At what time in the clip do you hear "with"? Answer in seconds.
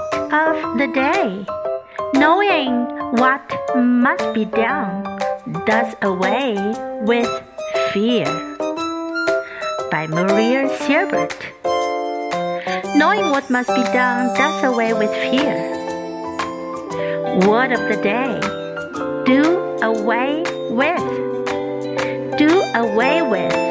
7.02-7.28, 14.94-15.12, 20.70-22.38, 23.22-23.69